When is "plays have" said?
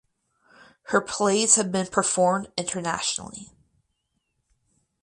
0.99-1.71